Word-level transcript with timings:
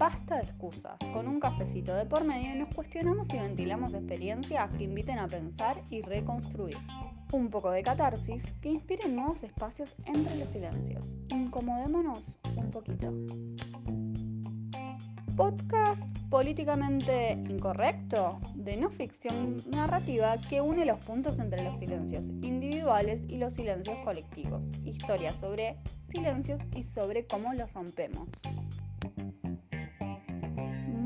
basta 0.00 0.36
de 0.36 0.44
excusas, 0.44 0.96
con 1.12 1.28
un 1.28 1.38
cafecito 1.38 1.94
de 1.94 2.06
por 2.06 2.24
medio 2.24 2.54
nos 2.54 2.74
cuestionamos 2.74 3.28
y 3.34 3.38
ventilamos 3.38 3.92
experiencias 3.92 4.74
que 4.74 4.84
inviten 4.84 5.18
a 5.18 5.28
pensar 5.28 5.76
y 5.90 6.00
reconstruir. 6.00 6.78
Un 7.32 7.50
poco 7.50 7.70
de 7.70 7.82
catarsis 7.82 8.50
que 8.62 8.70
inspire 8.70 9.10
nuevos 9.10 9.44
espacios 9.44 9.94
entre 10.06 10.36
los 10.36 10.50
silencios. 10.50 11.18
Incomodémonos 11.28 12.38
un 12.56 12.70
poquito. 12.70 13.12
Podcast 15.36 16.02
políticamente 16.30 17.32
incorrecto 17.32 18.40
de 18.54 18.78
no 18.78 18.88
ficción 18.88 19.58
narrativa 19.68 20.38
que 20.48 20.62
une 20.62 20.86
los 20.86 20.98
puntos 21.04 21.38
entre 21.38 21.62
los 21.62 21.76
silencios 21.78 22.24
individuales 22.40 23.22
y 23.28 23.36
los 23.36 23.52
silencios 23.52 23.98
colectivos. 24.02 24.62
Historias 24.82 25.38
sobre 25.38 25.76
silencios 26.08 26.62
y 26.74 26.84
sobre 26.84 27.26
cómo 27.26 27.52
los 27.52 27.70
rompemos. 27.74 28.28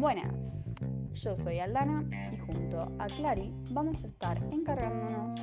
Buenas, 0.04 0.70
yo 1.14 1.34
soy 1.34 1.60
Aldana 1.60 2.04
y 2.30 2.36
junto 2.36 2.78
a 2.98 3.06
Clary 3.06 3.54
vamos 3.70 4.04
a 4.04 4.08
estar 4.08 4.38
encargándonos 4.52 5.34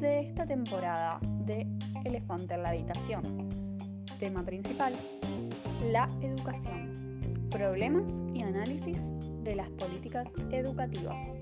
de 0.00 0.18
esta 0.18 0.44
temporada 0.44 1.20
de 1.22 1.68
Elefante 2.04 2.54
en 2.54 2.64
la 2.64 2.70
Habitación. 2.70 3.48
Tema 4.18 4.42
principal, 4.42 4.92
la 5.92 6.08
educación. 6.20 7.48
Problemas 7.48 8.12
y 8.34 8.42
análisis 8.42 8.98
de 9.44 9.54
las 9.54 9.70
políticas 9.70 10.26
educativas. 10.50 11.36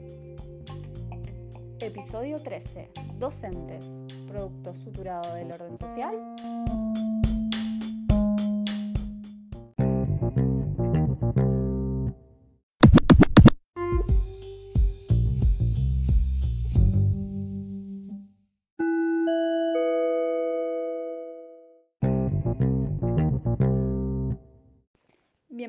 Episodio 1.81 2.37
13. 2.37 2.91
Docentes. 3.19 3.87
Producto 4.29 4.75
suturado 4.75 5.35
del 5.35 5.51
orden 5.51 5.79
social. 5.79 6.15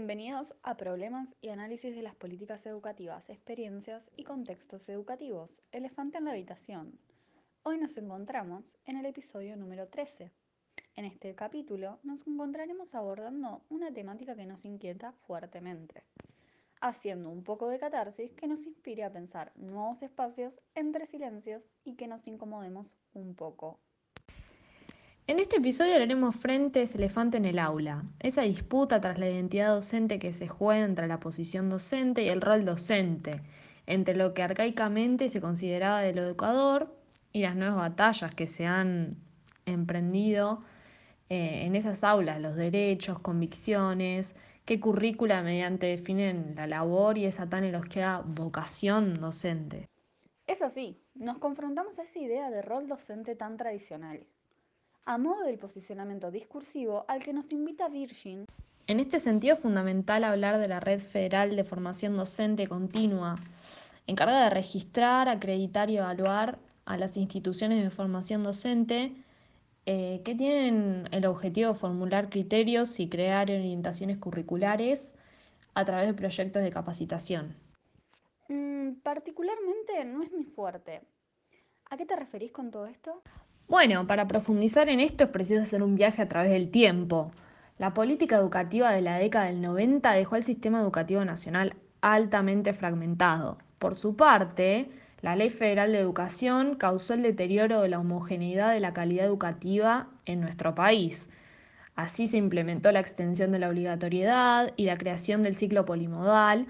Bienvenidos 0.07 0.55
a 0.63 0.77
Problemas 0.77 1.35
y 1.41 1.49
Análisis 1.49 1.93
de 1.93 2.01
las 2.01 2.15
Políticas 2.15 2.65
Educativas, 2.65 3.29
Experiencias 3.29 4.09
y 4.15 4.23
Contextos 4.23 4.87
Educativos. 4.87 5.61
Elefante 5.73 6.17
en 6.17 6.23
la 6.23 6.31
habitación. 6.31 6.97
Hoy 7.63 7.77
nos 7.77 7.97
encontramos 7.97 8.77
en 8.85 8.95
el 8.95 9.05
episodio 9.05 9.57
número 9.57 9.89
13. 9.89 10.31
En 10.95 11.03
este 11.03 11.35
capítulo 11.35 11.99
nos 12.03 12.25
encontraremos 12.25 12.95
abordando 12.95 13.65
una 13.67 13.91
temática 13.91 14.33
que 14.37 14.45
nos 14.45 14.63
inquieta 14.63 15.11
fuertemente, 15.11 16.05
haciendo 16.79 17.29
un 17.29 17.43
poco 17.43 17.67
de 17.67 17.77
catarsis 17.77 18.31
que 18.31 18.47
nos 18.47 18.65
inspire 18.65 19.03
a 19.03 19.11
pensar 19.11 19.51
nuevos 19.57 20.01
espacios 20.03 20.61
entre 20.73 21.05
silencios 21.05 21.69
y 21.83 21.95
que 21.95 22.07
nos 22.07 22.25
incomodemos 22.29 22.95
un 23.13 23.35
poco 23.35 23.81
en 25.27 25.39
este 25.39 25.57
episodio 25.57 25.91
hablaremos 25.93 26.37
frente 26.37 26.81
ese 26.81 26.97
elefante 26.97 27.35
en 27.35 27.43
el 27.43 27.59
aula, 27.59 28.05
esa 28.21 28.43
disputa 28.43 29.01
tras 29.01 29.19
la 29.19 29.29
identidad 29.29 29.75
docente 29.75 30.19
que 30.19 30.31
se 30.31 30.47
juega 30.47 30.85
entre 30.85 31.05
la 31.07 31.19
posición 31.19 31.69
docente 31.69 32.23
y 32.23 32.29
el 32.29 32.39
rol 32.39 32.63
docente, 32.63 33.41
entre 33.87 34.15
lo 34.15 34.33
que 34.33 34.41
arcaicamente 34.41 35.27
se 35.27 35.41
consideraba 35.41 35.99
del 35.99 36.17
educador 36.19 36.95
y 37.33 37.41
las 37.41 37.57
nuevas 37.57 37.75
batallas 37.75 38.33
que 38.35 38.47
se 38.47 38.65
han 38.65 39.17
emprendido 39.65 40.63
eh, 41.29 41.65
en 41.65 41.75
esas 41.75 42.05
aulas, 42.05 42.39
los 42.39 42.55
derechos, 42.55 43.19
convicciones, 43.19 44.33
qué 44.63 44.79
currícula 44.79 45.43
mediante 45.43 45.87
definen 45.87 46.53
la 46.55 46.67
labor 46.67 47.17
y 47.17 47.25
esa 47.25 47.49
tan 47.49 47.65
elogiada 47.65 48.21
vocación 48.21 49.19
docente. 49.19 49.89
Es 50.45 50.61
así, 50.61 51.01
nos 51.15 51.37
confrontamos 51.37 51.99
a 51.99 52.03
esa 52.03 52.17
idea 52.17 52.49
de 52.49 52.61
rol 52.61 52.87
docente 52.87 53.35
tan 53.35 53.57
tradicional 53.57 54.25
a 55.07 55.17
modo 55.17 55.45
del 55.45 55.57
posicionamiento 55.57 56.31
discursivo 56.31 57.05
al 57.07 57.23
que 57.23 57.31
nos 57.31 57.53
invita 57.53 57.87
Virgin. 57.87 58.45
En 58.87 58.99
este 58.99 59.19
sentido 59.19 59.55
es 59.55 59.61
fundamental 59.61 60.25
hablar 60.25 60.59
de 60.59 60.67
la 60.67 60.81
Red 60.81 60.99
Federal 60.99 61.55
de 61.55 61.63
Formación 61.63 62.17
Docente 62.17 62.67
Continua, 62.67 63.35
encargada 64.05 64.43
de 64.43 64.49
registrar, 64.49 65.29
acreditar 65.29 65.89
y 65.89 65.97
evaluar 65.97 66.59
a 66.83 66.97
las 66.97 67.15
instituciones 67.15 67.81
de 67.83 67.89
formación 67.89 68.43
docente 68.43 69.13
eh, 69.85 70.21
que 70.25 70.35
tienen 70.35 71.07
el 71.11 71.25
objetivo 71.25 71.71
de 71.71 71.79
formular 71.79 72.29
criterios 72.29 72.99
y 72.99 73.07
crear 73.07 73.49
orientaciones 73.49 74.17
curriculares 74.17 75.15
a 75.73 75.85
través 75.85 76.07
de 76.07 76.15
proyectos 76.15 76.61
de 76.61 76.69
capacitación. 76.69 77.55
Mm, 78.49 78.95
particularmente 79.03 80.03
no 80.03 80.21
es 80.21 80.33
mi 80.33 80.43
fuerte. 80.43 81.01
¿A 81.89 81.95
qué 81.95 82.05
te 82.05 82.17
referís 82.17 82.51
con 82.51 82.71
todo 82.71 82.87
esto? 82.87 83.21
Bueno, 83.67 84.07
para 84.07 84.29
profundizar 84.29 84.87
en 84.87 85.01
esto 85.01 85.25
es 85.25 85.29
preciso 85.29 85.61
hacer 85.61 85.83
un 85.83 85.95
viaje 85.95 86.21
a 86.21 86.29
través 86.29 86.51
del 86.51 86.71
tiempo. 86.71 87.31
La 87.77 87.93
política 87.93 88.37
educativa 88.37 88.91
de 88.91 89.01
la 89.01 89.17
década 89.17 89.47
del 89.47 89.61
90 89.61 90.09
dejó 90.13 90.35
al 90.35 90.43
sistema 90.43 90.79
educativo 90.79 91.25
nacional 91.25 91.75
altamente 91.99 92.73
fragmentado. 92.73 93.57
Por 93.77 93.95
su 93.95 94.15
parte, 94.15 94.89
la 95.21 95.35
Ley 95.35 95.49
Federal 95.49 95.91
de 95.91 95.99
Educación 95.99 96.75
causó 96.75 97.13
el 97.13 97.23
deterioro 97.23 97.81
de 97.81 97.89
la 97.89 97.99
homogeneidad 97.99 98.71
de 98.71 98.79
la 98.79 98.93
calidad 98.93 99.25
educativa 99.25 100.07
en 100.25 100.39
nuestro 100.39 100.73
país. 100.73 101.29
Así 101.95 102.27
se 102.27 102.37
implementó 102.37 102.93
la 102.93 103.01
extensión 103.01 103.51
de 103.51 103.59
la 103.59 103.67
obligatoriedad 103.69 104.71
y 104.77 104.85
la 104.85 104.97
creación 104.97 105.43
del 105.43 105.57
ciclo 105.57 105.83
polimodal, 105.85 106.67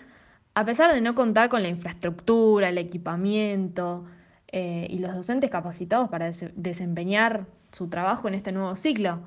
a 0.55 0.65
pesar 0.65 0.91
de 0.91 1.01
no 1.01 1.13
contar 1.13 1.49
con 1.49 1.61
la 1.61 1.69
infraestructura, 1.69 2.69
el 2.69 2.79
equipamiento, 2.79 4.05
eh, 4.51 4.87
y 4.89 4.99
los 4.99 5.13
docentes 5.13 5.49
capacitados 5.49 6.09
para 6.09 6.31
desempeñar 6.55 7.47
su 7.71 7.89
trabajo 7.89 8.27
en 8.27 8.33
este 8.33 8.51
nuevo 8.51 8.75
ciclo. 8.75 9.19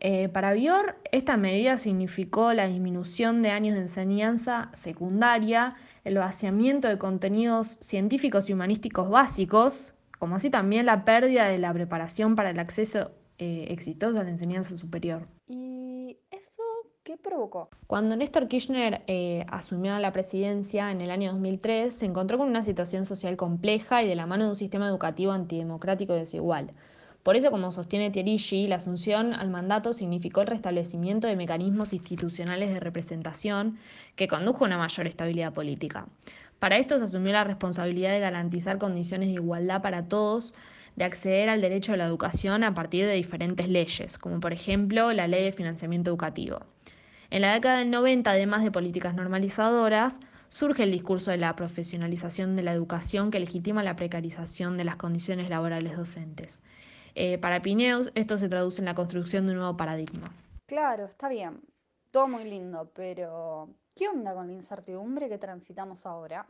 Eh, 0.00 0.28
para 0.28 0.52
Bior, 0.52 0.96
esta 1.10 1.36
medida 1.36 1.76
significó 1.76 2.52
la 2.52 2.66
disminución 2.66 3.42
de 3.42 3.50
años 3.50 3.74
de 3.74 3.82
enseñanza 3.82 4.70
secundaria, 4.74 5.74
el 6.04 6.18
vaciamiento 6.18 6.88
de 6.88 6.98
contenidos 6.98 7.78
científicos 7.80 8.50
y 8.50 8.52
humanísticos 8.52 9.08
básicos, 9.08 9.94
como 10.18 10.36
así 10.36 10.50
también 10.50 10.86
la 10.86 11.04
pérdida 11.04 11.48
de 11.48 11.58
la 11.58 11.72
preparación 11.72 12.36
para 12.36 12.50
el 12.50 12.58
acceso 12.58 13.12
eh, 13.38 13.66
exitoso 13.70 14.20
a 14.20 14.24
la 14.24 14.30
enseñanza 14.30 14.76
superior. 14.76 15.26
¿Y 15.46 16.18
¿Qué 17.06 17.16
provocó? 17.16 17.70
Cuando 17.86 18.16
Néstor 18.16 18.48
Kirchner 18.48 19.02
eh, 19.06 19.46
asumió 19.48 19.96
la 20.00 20.10
presidencia 20.10 20.90
en 20.90 21.00
el 21.00 21.12
año 21.12 21.30
2003, 21.30 21.94
se 21.94 22.04
encontró 22.04 22.36
con 22.36 22.48
una 22.48 22.64
situación 22.64 23.06
social 23.06 23.36
compleja 23.36 24.02
y 24.02 24.08
de 24.08 24.16
la 24.16 24.26
mano 24.26 24.42
de 24.42 24.50
un 24.50 24.56
sistema 24.56 24.88
educativo 24.88 25.30
antidemocrático 25.30 26.16
y 26.16 26.18
desigual. 26.18 26.72
Por 27.22 27.36
eso, 27.36 27.52
como 27.52 27.70
sostiene 27.70 28.10
Thierry, 28.10 28.66
la 28.66 28.76
asunción 28.76 29.34
al 29.34 29.50
mandato 29.50 29.92
significó 29.92 30.40
el 30.40 30.48
restablecimiento 30.48 31.28
de 31.28 31.36
mecanismos 31.36 31.92
institucionales 31.92 32.70
de 32.70 32.80
representación 32.80 33.78
que 34.16 34.26
condujo 34.26 34.64
a 34.64 34.66
una 34.66 34.78
mayor 34.78 35.06
estabilidad 35.06 35.54
política. 35.54 36.08
Para 36.58 36.76
esto 36.76 36.98
se 36.98 37.04
asumió 37.04 37.32
la 37.32 37.44
responsabilidad 37.44 38.10
de 38.10 38.18
garantizar 38.18 38.78
condiciones 38.78 39.28
de 39.28 39.34
igualdad 39.34 39.80
para 39.80 40.08
todos, 40.08 40.54
de 40.96 41.04
acceder 41.04 41.50
al 41.50 41.60
derecho 41.60 41.92
a 41.92 41.96
la 41.98 42.06
educación 42.06 42.64
a 42.64 42.74
partir 42.74 43.06
de 43.06 43.12
diferentes 43.12 43.68
leyes, 43.68 44.18
como 44.18 44.40
por 44.40 44.52
ejemplo 44.52 45.12
la 45.12 45.28
Ley 45.28 45.44
de 45.44 45.52
Financiamiento 45.52 46.10
Educativo. 46.10 46.58
En 47.30 47.42
la 47.42 47.54
década 47.54 47.78
del 47.78 47.90
90, 47.90 48.30
además 48.30 48.62
de 48.62 48.70
políticas 48.70 49.14
normalizadoras, 49.14 50.20
surge 50.48 50.84
el 50.84 50.92
discurso 50.92 51.30
de 51.30 51.38
la 51.38 51.56
profesionalización 51.56 52.56
de 52.56 52.62
la 52.62 52.72
educación 52.72 53.30
que 53.30 53.40
legitima 53.40 53.82
la 53.82 53.96
precarización 53.96 54.76
de 54.76 54.84
las 54.84 54.96
condiciones 54.96 55.50
laborales 55.50 55.96
docentes. 55.96 56.62
Eh, 57.14 57.38
para 57.38 57.62
Pineus, 57.62 58.12
esto 58.14 58.38
se 58.38 58.48
traduce 58.48 58.80
en 58.80 58.84
la 58.84 58.94
construcción 58.94 59.46
de 59.46 59.52
un 59.52 59.58
nuevo 59.58 59.76
paradigma. 59.76 60.32
Claro, 60.66 61.06
está 61.06 61.28
bien, 61.28 61.60
todo 62.12 62.28
muy 62.28 62.44
lindo, 62.44 62.90
pero 62.94 63.70
¿qué 63.94 64.08
onda 64.08 64.34
con 64.34 64.46
la 64.46 64.52
incertidumbre 64.52 65.28
que 65.28 65.38
transitamos 65.38 66.06
ahora? 66.06 66.46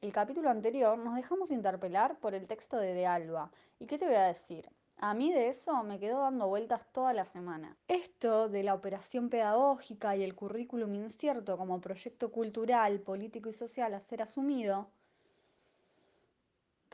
El 0.00 0.12
capítulo 0.12 0.50
anterior 0.50 0.98
nos 0.98 1.14
dejamos 1.14 1.50
interpelar 1.50 2.18
por 2.18 2.34
el 2.34 2.46
texto 2.46 2.76
de 2.76 2.94
De 2.94 3.06
Alba. 3.06 3.50
¿Y 3.78 3.86
qué 3.86 3.98
te 3.98 4.06
voy 4.06 4.16
a 4.16 4.24
decir? 4.24 4.68
A 4.98 5.14
mí 5.14 5.32
de 5.32 5.48
eso 5.48 5.82
me 5.82 5.98
quedó 5.98 6.20
dando 6.20 6.48
vueltas 6.48 6.80
toda 6.92 7.12
la 7.12 7.24
semana. 7.24 7.76
Esto 7.88 8.48
de 8.48 8.62
la 8.62 8.74
operación 8.74 9.28
pedagógica 9.28 10.16
y 10.16 10.22
el 10.22 10.34
currículum 10.34 10.94
incierto 10.94 11.56
como 11.58 11.80
proyecto 11.80 12.30
cultural, 12.30 13.00
político 13.00 13.48
y 13.48 13.52
social 13.52 13.94
a 13.94 14.00
ser 14.00 14.22
asumido, 14.22 14.88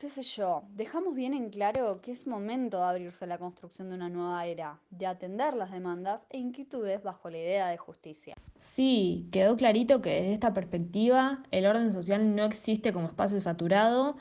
qué 0.01 0.09
sé 0.09 0.23
yo, 0.23 0.63
dejamos 0.73 1.13
bien 1.13 1.35
en 1.35 1.51
claro 1.51 2.01
que 2.01 2.11
es 2.11 2.27
momento 2.27 2.77
de 2.77 2.85
abrirse 2.85 3.25
a 3.25 3.27
la 3.27 3.37
construcción 3.37 3.89
de 3.89 3.95
una 3.95 4.09
nueva 4.09 4.43
era, 4.47 4.79
de 4.89 5.05
atender 5.05 5.53
las 5.53 5.71
demandas 5.71 6.25
e 6.31 6.39
inquietudes 6.39 7.03
bajo 7.03 7.29
la 7.29 7.37
idea 7.37 7.67
de 7.67 7.77
justicia. 7.77 8.35
Sí, 8.55 9.27
quedó 9.31 9.55
clarito 9.55 10.01
que 10.01 10.09
desde 10.09 10.33
esta 10.33 10.55
perspectiva 10.55 11.43
el 11.51 11.67
orden 11.67 11.93
social 11.93 12.35
no 12.35 12.45
existe 12.45 12.91
como 12.91 13.05
espacio 13.05 13.39
saturado, 13.39 14.17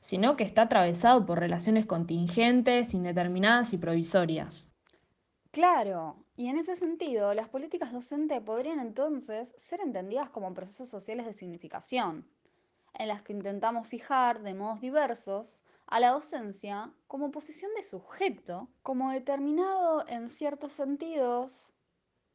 sino 0.00 0.36
que 0.36 0.44
está 0.44 0.62
atravesado 0.62 1.24
por 1.26 1.38
relaciones 1.38 1.86
contingentes, 1.86 2.94
indeterminadas 2.94 3.72
y 3.72 3.78
provisorias. 3.78 4.68
Claro, 5.52 6.16
Y 6.36 6.48
en 6.48 6.56
ese 6.56 6.74
sentido, 6.74 7.34
las 7.34 7.48
políticas 7.50 7.92
docentes 7.92 8.40
podrían 8.40 8.80
entonces 8.80 9.54
ser 9.58 9.80
entendidas 9.80 10.30
como 10.30 10.54
procesos 10.54 10.88
sociales 10.88 11.26
de 11.26 11.34
significación, 11.34 12.26
en 12.98 13.08
las 13.08 13.20
que 13.20 13.34
intentamos 13.34 13.86
fijar 13.86 14.42
de 14.42 14.54
modos 14.54 14.80
diversos 14.80 15.62
a 15.86 16.00
la 16.00 16.12
docencia 16.12 16.90
como 17.08 17.30
posición 17.30 17.70
de 17.76 17.82
sujeto, 17.82 18.68
como 18.82 19.10
determinado 19.10 20.06
en 20.08 20.30
ciertos 20.30 20.72
sentidos 20.72 21.74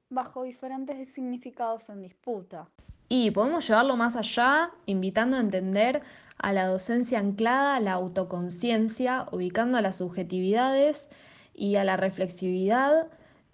bajo 0.10 0.44
diferentes 0.44 1.12
significados 1.12 1.90
en 1.90 2.02
disputa. 2.02 2.70
Y 3.08 3.32
podemos 3.32 3.68
llevarlo 3.68 3.96
más 3.96 4.16
allá, 4.16 4.72
invitando 4.86 5.38
a 5.38 5.40
entender 5.40 6.04
a 6.38 6.54
la 6.54 6.68
docencia 6.68 7.20
anclada 7.20 7.76
a 7.76 7.80
la 7.80 7.94
autoconciencia, 7.94 9.26
ubicando 9.32 9.78
a 9.78 9.82
las 9.82 9.98
subjetividades 9.98 11.10
y 11.54 11.76
a 11.76 11.84
la 11.84 11.98
reflexividad 11.98 13.08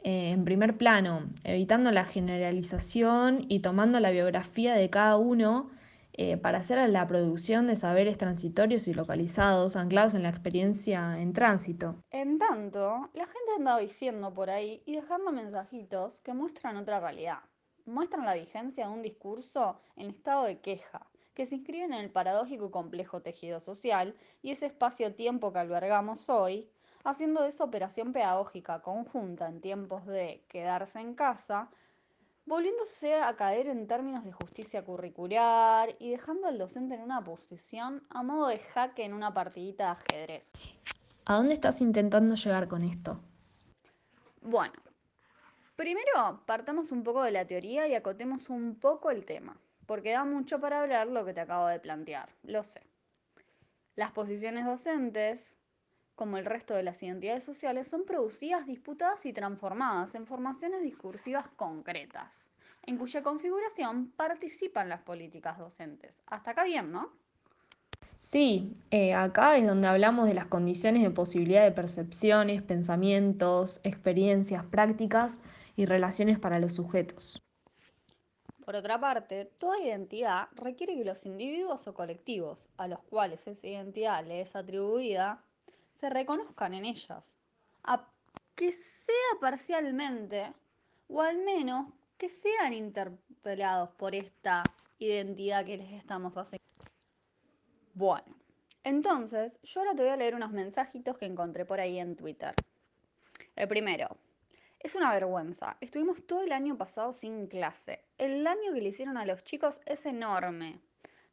eh, 0.04 0.31
en 0.31 0.45
primer 0.45 0.78
plano, 0.78 1.30
evitando 1.44 1.92
la 1.92 2.06
generalización 2.06 3.45
y 3.48 3.60
tomando 3.60 4.00
la 4.00 4.10
biografía 4.10 4.74
de 4.74 4.89
cada 4.89 5.18
uno 5.18 5.69
eh, 6.13 6.38
para 6.38 6.57
hacer 6.57 6.89
la 6.89 7.07
producción 7.07 7.68
de 7.68 7.75
saberes 7.75 8.18
transitorios 8.18 8.88
y 8.88 8.94
localizados, 8.94 9.75
anclados 9.75 10.13
en 10.13 10.24
la 10.24 10.30
experiencia 10.30 11.19
en 11.19 11.33
tránsito. 11.33 11.95
En 12.10 12.39
tanto, 12.39 13.10
la 13.13 13.25
gente 13.25 13.51
andaba 13.57 13.80
diciendo 13.80 14.33
por 14.33 14.50
ahí 14.50 14.81
y 14.86 14.95
dejando 14.95 15.31
mensajitos 15.31 16.19
que 16.22 16.33
muestran 16.33 16.78
otra 16.78 17.00
realidad. 17.00 17.39
Muestran 17.86 18.25
la 18.25 18.33
vigencia 18.33 18.88
de 18.88 18.94
un 18.94 19.01
discurso 19.01 19.80
en 19.95 20.10
estado 20.10 20.45
de 20.45 20.60
queja, 20.60 21.07
que 21.33 21.45
se 21.45 21.56
inscribe 21.56 21.86
en 21.86 21.94
el 21.94 22.10
paradójico 22.10 22.68
y 22.68 22.72
complejo 22.72 23.22
tejido 23.22 23.60
social 23.60 24.16
y 24.42 24.51
ese 24.51 24.68
espacio-tiempo 24.68 25.54
que 25.54 25.60
albergamos 25.60 26.30
hoy, 26.30 26.69
haciendo 27.04 27.42
de 27.42 27.50
esa 27.50 27.63
operación 27.63 28.13
pedagógica 28.13 28.81
conjunta 28.81 29.48
en 29.48 29.62
tiempos 29.62 30.06
de 30.06 30.44
quedarse 30.48 31.00
en 31.00 31.16
casa 31.16 31.69
volviéndose 32.45 33.16
a 33.16 33.36
caer 33.36 33.68
en 33.68 33.88
términos 33.88 34.25
de 34.25 34.31
justicia 34.31 34.83
curricular 34.83 35.95
y 36.00 36.12
dejando 36.12 36.48
al 36.48 36.57
docente 36.57 36.95
en 36.95 37.01
una 37.01 37.24
posición 37.24 38.04
a 38.10 38.24
modo 38.24 38.48
de 38.48 38.60
jaque 38.60 39.06
en 39.06 39.13
una 39.13 39.33
partidita 39.33 39.86
de 39.86 39.92
ajedrez. 39.92 40.51
¿A 41.25 41.36
dónde 41.36 41.54
estás 41.54 41.81
intentando 41.81 42.36
llegar 42.36 42.68
con 42.68 42.83
esto? 42.83 43.22
Bueno, 44.42 44.74
primero 45.75 46.42
partamos 46.45 46.92
un 46.92 47.04
poco 47.04 47.24
de 47.24 47.31
la 47.31 47.45
teoría 47.45 47.88
y 47.88 47.94
acotemos 47.94 48.50
un 48.50 48.75
poco 48.75 49.12
el 49.12 49.25
tema, 49.25 49.57
porque 49.92 50.14
da 50.14 50.24
mucho 50.24 50.62
para 50.62 50.80
hablar 50.80 51.08
lo 51.08 51.26
que 51.26 51.34
te 51.34 51.42
acabo 51.42 51.68
de 51.68 51.78
plantear, 51.78 52.30
lo 52.44 52.64
sé. 52.64 52.80
Las 53.98 54.12
posiciones 54.14 54.64
docentes 54.64 55.58
como 56.16 56.38
el 56.38 56.46
resto 56.46 56.74
de 56.74 56.84
las 56.84 57.04
identidades 57.04 57.44
sociales, 57.44 57.90
son 57.90 58.06
producidas, 58.06 58.66
disputadas 58.66 59.26
y 59.26 59.34
transformadas 59.34 60.16
en 60.16 60.26
formaciones 60.26 60.82
discursivas 60.82 61.50
concretas, 61.50 62.48
en 62.84 62.98
cuya 62.98 63.22
configuración 63.22 64.12
participan 64.12 64.88
las 64.88 65.02
políticas 65.02 65.58
docentes. 65.58 66.14
Hasta 66.28 66.52
acá 66.52 66.64
bien, 66.64 66.90
¿no? 66.90 67.10
Sí, 68.18 68.78
eh, 68.92 69.14
acá 69.14 69.58
es 69.58 69.68
donde 69.68 69.90
hablamos 69.90 70.26
de 70.26 70.36
las 70.36 70.46
condiciones 70.46 71.04
de 71.04 71.12
posibilidad 71.12 71.66
de 71.66 71.74
percepciones, 71.74 72.62
pensamientos, 72.62 73.82
experiencias, 73.84 74.64
prácticas 74.64 75.42
y 75.76 75.86
relaciones 75.86 76.40
para 76.40 76.60
los 76.60 76.76
sujetos. 76.76 77.44
Por 78.71 78.77
otra 78.77 79.01
parte, 79.01 79.51
toda 79.57 79.81
identidad 79.81 80.47
requiere 80.53 80.95
que 80.95 81.03
los 81.03 81.25
individuos 81.25 81.85
o 81.88 81.94
colectivos 81.94 82.69
a 82.77 82.88
los 82.88 83.01
cuales 83.01 83.45
esa 83.45 83.68
identidad 83.68 84.25
le 84.25 84.39
es 84.39 84.56
atribuida 84.56 85.44
se 86.00 86.09
reconozcan 86.09 86.73
en 86.73 86.85
ellas, 86.85 87.35
a 87.83 88.07
que 88.56 88.71
sea 88.71 89.13
parcialmente, 89.41 90.53
o 91.09 91.21
al 91.21 91.39
menos 91.39 91.88
que 92.18 92.29
sean 92.29 92.71
interpelados 92.71 93.89
por 93.97 94.15
esta 94.15 94.63
identidad 95.00 95.65
que 95.65 95.75
les 95.75 95.91
estamos 95.91 96.38
haciendo. 96.38 96.63
Bueno, 97.94 98.38
entonces 98.85 99.59
yo 99.63 99.81
ahora 99.81 99.95
te 99.95 100.03
voy 100.03 100.12
a 100.12 100.15
leer 100.15 100.33
unos 100.33 100.51
mensajitos 100.51 101.18
que 101.18 101.25
encontré 101.25 101.65
por 101.65 101.81
ahí 101.81 102.00
en 102.00 102.15
Twitter. 102.15 102.56
El 103.53 103.68
primero, 103.68 104.15
es 104.83 104.95
una 104.95 105.12
vergüenza. 105.13 105.78
Estuvimos 105.80 106.25
todo 106.25 106.44
el 106.44 106.51
año 106.51 106.78
pasado 106.78 107.13
sin 107.13 107.48
clase. 107.48 108.04
El 108.18 108.44
daño 108.44 108.74
que 108.74 108.81
le 108.81 108.89
hicieron 108.89 109.18
a 109.18 109.25
los 109.25 109.44
chicos 109.44 109.80
es 109.86 110.06
enorme. 110.06 110.81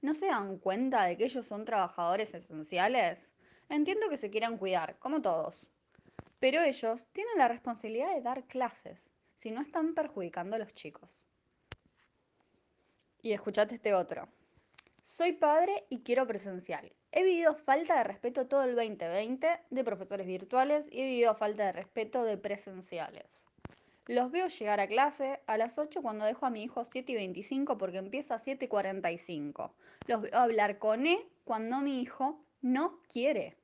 ¿No 0.03 0.15
se 0.15 0.27
dan 0.27 0.59
cuenta 0.59 1.05
de 1.05 1.17
que 1.17 1.25
ellos 1.25 1.47
son 1.47 1.65
trabajadores 1.65 2.35
esenciales? 2.35 3.29
Entiendo 3.69 4.09
que 4.09 4.17
se 4.17 4.31
quieran 4.31 4.59
cuidar, 4.59 4.99
como 4.99 5.23
todos. 5.23 5.71
Pero 6.39 6.61
ellos 6.61 7.09
tienen 7.13 7.39
la 7.39 7.49
responsabilidad 7.49 8.15
de 8.15 8.23
dar 8.23 8.45
clases, 8.45 9.11
si 9.35 9.51
no 9.51 9.61
están 9.61 9.95
perjudicando 9.95 10.57
a 10.57 10.59
los 10.59 10.75
chicos. 10.75 11.27
Y 13.23 13.33
escuchate 13.33 13.77
este 13.77 13.95
otro. 13.95 14.29
Soy 15.03 15.33
padre 15.33 15.87
y 15.89 16.03
quiero 16.03 16.27
presencial. 16.27 16.93
He 17.11 17.25
vivido 17.25 17.55
falta 17.55 17.97
de 17.97 18.05
respeto 18.05 18.47
todo 18.47 18.65
el 18.65 18.77
2020 18.77 19.49
de 19.71 19.85
profesores 19.85 20.27
virtuales 20.27 20.87
y 20.91 21.01
he 21.01 21.05
vivido 21.05 21.35
falta 21.35 21.65
de 21.65 21.73
respeto 21.73 22.23
de 22.25 22.37
presenciales. 22.37 23.25
Los 24.07 24.31
veo 24.31 24.47
llegar 24.47 24.81
a 24.81 24.87
clase 24.87 25.41
a 25.47 25.57
las 25.57 25.79
8 25.79 26.03
cuando 26.03 26.27
dejo 26.27 26.45
a 26.45 26.51
mi 26.51 26.63
hijo 26.63 26.85
7 26.85 27.13
y 27.13 27.15
25 27.15 27.79
porque 27.79 27.99
empieza 27.99 28.35
a 28.35 28.39
7 28.39 28.67
y 28.67 28.69
45. 28.69 29.75
Los 30.07 30.23
veo 30.23 30.39
hablar 30.39 30.79
con 30.79 31.07
E 31.07 31.19
cuando 31.45 31.79
mi 31.79 32.01
hijo 32.01 32.45
no 32.61 33.01
quiere. 33.11 33.57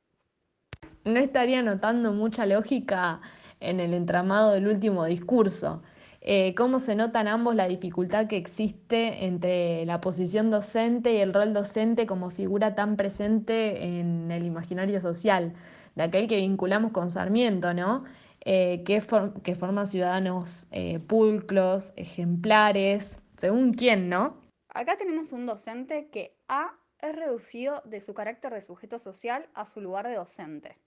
No 1.05 1.19
estaría 1.19 1.63
notando 1.63 2.13
mucha 2.13 2.47
lógica 2.47 3.21
en 3.61 3.79
el 3.79 3.93
entramado 3.93 4.53
del 4.53 4.69
último 4.69 5.05
discurso. 5.05 5.83
Eh, 6.27 6.55
cómo 6.55 6.79
se 6.79 6.95
notan 6.95 7.29
ambos 7.29 7.55
la 7.55 7.69
dificultad 7.69 8.27
que 8.29 8.39
existe 8.39 9.27
entre 9.27 9.85
la 9.85 10.01
posición 10.01 10.51
docente 10.51 11.13
y 11.13 11.19
el 11.19 11.35
rol 11.35 11.53
docente 11.53 12.07
como 12.07 12.31
figura 12.31 12.75
tan 12.75 12.97
presente 12.97 13.85
en 13.85 14.31
el 14.31 14.47
imaginario 14.47 15.03
social, 15.03 15.53
de 15.95 16.03
aquel 16.03 16.27
que 16.27 16.39
vinculamos 16.39 16.93
con 16.93 17.11
Sarmiento, 17.11 17.75
¿no? 17.75 18.05
Eh, 18.47 18.85
que, 18.85 19.03
forma 19.03 19.87
ciudadanos 19.87 20.67
eh, 20.71 20.99
pulcros, 20.99 21.93
ejemplares, 21.97 23.21
según 23.37 23.75
quién, 23.75 24.09
¿no? 24.09 24.41
Acá 24.71 24.97
tenemos 24.97 25.33
un 25.33 25.45
docente 25.45 26.09
que 26.11 26.35
ha 26.49 26.75
es 27.03 27.15
reducido 27.15 27.83
de 27.85 28.01
su 28.01 28.15
carácter 28.15 28.55
de 28.55 28.63
sujeto 28.63 28.99
social 28.99 29.47
a 29.53 29.67
su 29.67 29.83
lugar 29.83 30.09
de 30.09 30.15
docente. 30.15 30.79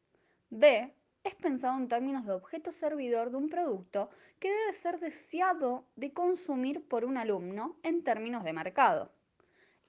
B 0.49 0.91
es 1.27 1.35
pensado 1.35 1.77
en 1.77 1.89
términos 1.89 2.25
de 2.25 2.31
objeto 2.31 2.71
servidor 2.71 3.31
de 3.31 3.37
un 3.37 3.49
producto 3.49 4.09
que 4.39 4.49
debe 4.49 4.71
ser 4.71 4.99
deseado 4.99 5.85
de 5.97 6.13
consumir 6.13 6.87
por 6.87 7.03
un 7.03 7.17
alumno 7.17 7.75
en 7.83 8.01
términos 8.01 8.45
de 8.45 8.53
mercado. 8.53 9.11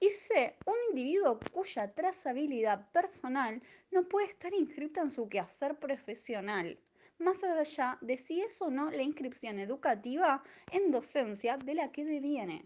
Y 0.01 0.09
C, 0.09 0.57
un 0.65 0.75
individuo 0.89 1.39
cuya 1.51 1.93
trazabilidad 1.93 2.91
personal 2.91 3.61
no 3.91 4.03
puede 4.03 4.27
estar 4.27 4.53
inscrita 4.53 5.01
en 5.01 5.11
su 5.11 5.29
quehacer 5.29 5.79
profesional, 5.79 6.77
más 7.19 7.41
allá 7.43 7.97
de 8.01 8.17
si 8.17 8.41
es 8.41 8.61
o 8.61 8.69
no 8.69 8.91
la 8.91 9.03
inscripción 9.03 9.59
educativa 9.59 10.43
en 10.71 10.91
docencia 10.91 11.57
de 11.57 11.73
la 11.73 11.91
que 11.91 12.03
deviene 12.03 12.65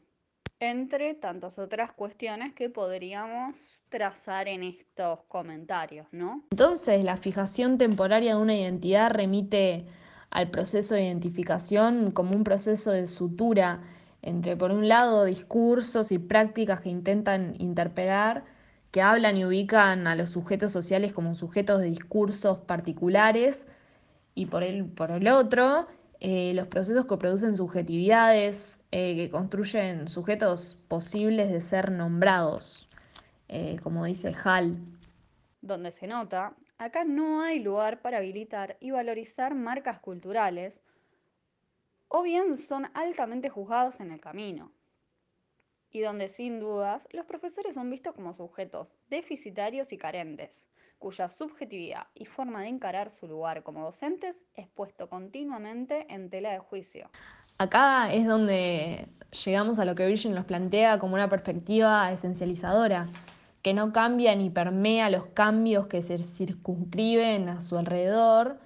entre 0.70 1.13
tantas 1.13 1.60
otras 1.60 1.93
cuestiones 1.93 2.53
que 2.53 2.70
podríamos 2.70 3.84
trazar 3.89 4.48
en 4.48 4.63
estos 4.63 5.20
comentarios, 5.27 6.08
¿no? 6.12 6.43
Entonces, 6.51 7.03
la 7.03 7.17
fijación 7.17 7.77
temporaria 7.77 8.36
de 8.36 8.41
una 8.41 8.55
identidad 8.55 9.12
remite 9.12 9.86
al 10.29 10.50
proceso 10.50 10.96
de 10.96 11.05
identificación 11.05 12.12
como 12.12 12.36
un 12.36 12.43
proceso 12.43 12.91
de 12.91 13.08
sutura 13.08 13.82
entre, 14.22 14.55
por 14.55 14.72
un 14.72 14.88
lado, 14.88 15.25
discursos 15.25 16.12
y 16.12 16.17
prácticas 16.17 16.82
que 16.82 16.89
intentan 16.89 17.55
interpelar, 17.60 18.46
que 18.91 19.01
hablan 19.01 19.38
y 19.38 19.46
ubican 19.46 20.08
a 20.08 20.15
los 20.15 20.29
sujetos 20.29 20.72
sociales 20.72 21.13
como 21.13 21.36
sujetos 21.36 21.82
de 21.82 21.88
discursos 21.88 22.60
particulares, 22.60 23.65
y 24.36 24.48
por 24.48 24.63
el, 24.63 24.86
por 24.86 25.12
el 25.12 25.27
otro, 25.27 25.88
eh, 26.25 26.53
los 26.53 26.67
procesos 26.67 27.05
que 27.05 27.17
producen 27.17 27.53
subjetividades, 27.53 28.79
eh, 28.91 29.13
que 29.13 29.29
construyen 29.29 30.07
sujetos 30.07 30.75
posibles 30.87 31.51
de 31.51 31.59
ser 31.59 31.91
nombrados, 31.91 32.87
eh, 33.49 33.77
como 33.83 34.05
dice 34.05 34.33
Hall. 34.33 34.77
Donde 35.59 35.91
se 35.91 36.07
nota, 36.07 36.55
acá 36.77 37.03
no 37.03 37.41
hay 37.41 37.59
lugar 37.59 38.01
para 38.01 38.19
habilitar 38.19 38.77
y 38.79 38.91
valorizar 38.91 39.53
marcas 39.53 39.99
culturales, 39.99 40.79
o 42.07 42.21
bien 42.21 42.57
son 42.57 42.87
altamente 42.93 43.49
juzgados 43.49 43.99
en 43.99 44.13
el 44.13 44.21
camino, 44.21 44.71
y 45.91 45.99
donde 45.99 46.29
sin 46.29 46.61
dudas 46.61 47.05
los 47.11 47.25
profesores 47.25 47.75
son 47.75 47.89
vistos 47.89 48.15
como 48.15 48.33
sujetos 48.33 48.97
deficitarios 49.09 49.91
y 49.91 49.97
carentes, 49.97 50.63
cuya 51.03 51.27
subjetividad 51.27 52.07
y 52.15 52.24
forma 52.24 52.62
de 52.62 52.69
encarar 52.69 53.10
su 53.10 53.27
lugar 53.27 53.62
como 53.63 53.83
docentes 53.83 54.41
es 54.55 54.69
puesto 54.69 55.10
continuamente 55.10 56.05
en 56.07 56.29
tela 56.29 56.53
de 56.53 56.60
juicio. 56.60 57.10
Acá 57.57 58.13
es 58.13 58.25
donde 58.25 59.10
llegamos 59.43 59.79
a 59.79 59.86
lo 59.86 59.95
que 59.95 60.05
Virgin 60.07 60.33
nos 60.33 60.45
plantea 60.45 61.00
como 61.00 61.15
una 61.15 61.27
perspectiva 61.27 62.10
esencializadora, 62.10 63.10
que 63.62 63.74
no 63.74 63.91
cambia 63.91 64.33
ni 64.33 64.50
permea 64.50 65.10
los 65.10 65.25
cambios 65.25 65.88
que 65.88 66.01
se 66.01 66.17
circunscriben 66.19 67.50
a 67.50 67.60
su 67.60 67.77
alrededor 67.77 68.57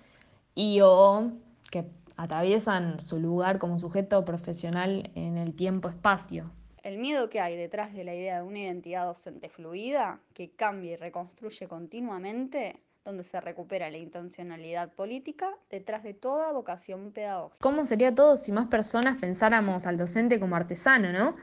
y 0.54 0.82
o 0.84 1.32
que 1.72 1.88
atraviesan 2.18 3.00
su 3.00 3.20
lugar 3.20 3.58
como 3.58 3.80
sujeto 3.80 4.24
profesional 4.26 5.10
en 5.16 5.38
el 5.38 5.56
tiempo-espacio. 5.56 6.52
El 6.88 7.00
miedo 7.00 7.30
que 7.30 7.42
hay 7.42 7.58
detrás 7.58 7.94
de 7.94 8.06
la 8.06 8.16
idea 8.16 8.38
de 8.38 8.44
una 8.44 8.60
identidad 8.60 9.08
docente 9.08 9.50
fluida, 9.50 10.22
que 10.34 10.52
cambia 10.52 10.94
y 10.94 10.96
reconstruye 10.96 11.68
continuamente, 11.68 12.80
donde 13.04 13.26
se 13.26 13.42
recupera 13.42 13.92
la 13.92 13.98
intencionalidad 13.98 14.94
política 14.94 15.50
detrás 15.70 16.02
de 16.04 16.14
toda 16.14 16.50
vocación 16.54 17.12
pedagógica. 17.12 17.58
¿Cómo 17.60 17.84
sería 17.84 18.16
todo 18.16 18.38
si 18.38 18.54
más 18.54 18.68
personas 18.68 19.18
pensáramos 19.18 19.86
al 19.86 19.98
docente 19.98 20.40
como 20.40 20.56
artesano, 20.56 21.12
no? 21.12 21.36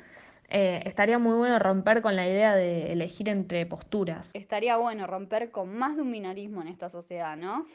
Eh, 0.49 0.81
estaría 0.87 1.19
muy 1.19 1.35
bueno 1.35 1.59
romper 1.59 2.01
con 2.01 2.17
la 2.17 2.27
idea 2.27 2.55
de 2.55 2.93
elegir 2.93 3.29
entre 3.29 3.67
posturas. 3.67 4.31
Estaría 4.35 4.79
bueno 4.79 5.07
romper 5.07 5.51
con 5.51 5.77
más 5.77 5.95
de 5.97 6.01
un 6.01 6.11
binarismo 6.11 6.63
en 6.63 6.69
esta 6.69 6.89
sociedad, 6.89 7.37
¿no? 7.37 7.67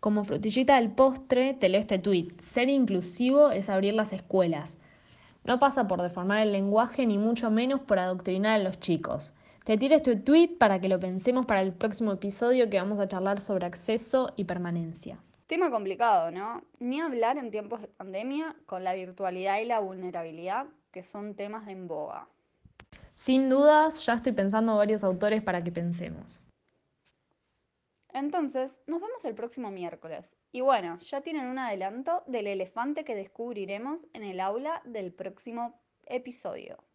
Como 0.00 0.24
frutillita 0.24 0.74
del 0.74 0.90
postre, 0.90 1.54
te 1.54 1.68
leo 1.68 1.80
este 1.80 2.00
tuit. 2.00 2.40
Ser 2.40 2.68
inclusivo 2.68 3.52
es 3.52 3.70
abrir 3.70 3.94
las 3.94 4.12
escuelas. 4.12 4.80
No 5.48 5.58
pasa 5.58 5.88
por 5.88 6.02
deformar 6.02 6.42
el 6.42 6.52
lenguaje 6.52 7.06
ni 7.06 7.16
mucho 7.16 7.50
menos 7.50 7.80
por 7.80 7.98
adoctrinar 7.98 8.60
a 8.60 8.62
los 8.62 8.80
chicos. 8.80 9.32
Te 9.64 9.78
tiro 9.78 9.94
este 9.94 10.14
tweet 10.14 10.58
para 10.58 10.78
que 10.78 10.90
lo 10.90 11.00
pensemos 11.00 11.46
para 11.46 11.62
el 11.62 11.72
próximo 11.72 12.12
episodio 12.12 12.68
que 12.68 12.76
vamos 12.76 13.00
a 13.00 13.08
charlar 13.08 13.40
sobre 13.40 13.64
acceso 13.64 14.30
y 14.36 14.44
permanencia. 14.44 15.18
Tema 15.46 15.70
complicado, 15.70 16.30
¿no? 16.30 16.60
Ni 16.80 17.00
hablar 17.00 17.38
en 17.38 17.50
tiempos 17.50 17.80
de 17.80 17.88
pandemia 17.88 18.56
con 18.66 18.84
la 18.84 18.92
virtualidad 18.92 19.58
y 19.60 19.64
la 19.64 19.78
vulnerabilidad, 19.78 20.66
que 20.92 21.02
son 21.02 21.34
temas 21.34 21.66
en 21.66 21.88
boga. 21.88 22.28
Sin 23.14 23.48
dudas, 23.48 24.04
ya 24.04 24.12
estoy 24.12 24.32
pensando 24.32 24.76
varios 24.76 25.02
autores 25.02 25.42
para 25.42 25.64
que 25.64 25.72
pensemos. 25.72 26.46
Entonces, 28.18 28.80
nos 28.88 29.00
vemos 29.00 29.24
el 29.24 29.36
próximo 29.36 29.70
miércoles. 29.70 30.36
Y 30.50 30.60
bueno, 30.60 30.98
ya 30.98 31.20
tienen 31.20 31.46
un 31.46 31.58
adelanto 31.60 32.24
del 32.26 32.48
elefante 32.48 33.04
que 33.04 33.14
descubriremos 33.14 34.08
en 34.12 34.24
el 34.24 34.40
aula 34.40 34.82
del 34.84 35.12
próximo 35.12 35.80
episodio. 36.04 36.87